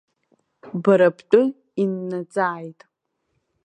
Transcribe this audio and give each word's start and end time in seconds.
Бара 0.83 1.07
бтәы 1.17 1.41
иннаҵааит. 1.81 2.79